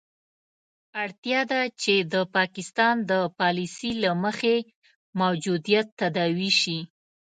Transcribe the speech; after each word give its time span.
اړتیا 1.03 1.39
ده 1.51 1.61
چې 1.81 1.93
د 2.13 2.15
پاکستان 2.35 2.95
د 3.11 3.13
پالیسي 3.39 3.91
له 4.03 4.11
مخې 4.23 4.55
موجودیت 5.21 5.87
تداوي 5.99 6.51
شي. 6.61 6.79